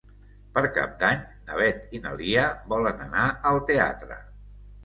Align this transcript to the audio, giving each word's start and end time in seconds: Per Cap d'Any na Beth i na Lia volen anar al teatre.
Per 0.53 0.61
Cap 0.77 0.95
d'Any 1.03 1.19
na 1.51 1.59
Beth 1.59 1.93
i 1.99 2.03
na 2.07 2.13
Lia 2.23 2.47
volen 2.75 3.07
anar 3.07 3.27
al 3.51 3.63
teatre. 3.73 4.19